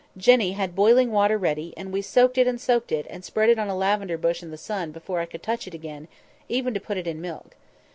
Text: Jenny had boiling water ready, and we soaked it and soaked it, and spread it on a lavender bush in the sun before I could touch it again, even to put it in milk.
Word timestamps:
Jenny 0.17 0.53
had 0.53 0.73
boiling 0.73 1.11
water 1.11 1.37
ready, 1.37 1.75
and 1.77 1.93
we 1.93 2.01
soaked 2.01 2.39
it 2.39 2.47
and 2.47 2.59
soaked 2.59 2.91
it, 2.91 3.05
and 3.07 3.23
spread 3.23 3.49
it 3.51 3.59
on 3.59 3.67
a 3.69 3.75
lavender 3.77 4.17
bush 4.17 4.41
in 4.41 4.49
the 4.49 4.57
sun 4.57 4.89
before 4.91 5.19
I 5.19 5.27
could 5.27 5.43
touch 5.43 5.67
it 5.67 5.75
again, 5.75 6.07
even 6.49 6.73
to 6.73 6.79
put 6.79 6.97
it 6.97 7.05
in 7.05 7.21
milk. 7.21 7.55